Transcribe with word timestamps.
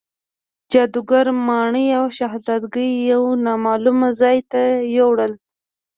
جادوګر 0.71 1.25
ماڼۍ 1.47 1.87
او 1.97 2.05
شهزادګۍ 2.17 2.89
یو 3.11 3.23
نامعلوم 3.45 3.99
ځای 4.19 4.37
ته 4.51 4.61
یووړل. 4.95 5.33